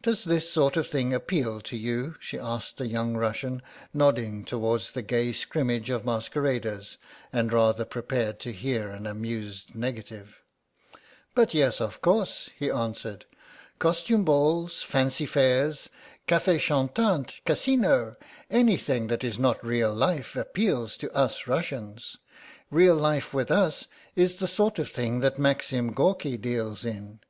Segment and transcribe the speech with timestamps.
[0.00, 3.60] "Does this sort of thing appeal to you?" she asked the young Russian,
[3.92, 6.96] nodding towards the gay scrimmage of masqueraders
[7.30, 10.40] and rather prepared to hear an amused negative."
[11.34, 13.26] "But yes, of course," he answered;
[13.78, 15.90] "costume balls, fancy fairs,
[16.26, 18.16] café chantant, casino,
[18.50, 22.16] anything that is not real life appeals to us Russians.
[22.70, 27.20] Real life with us is the sort of thing that Maxim Gorki deals in.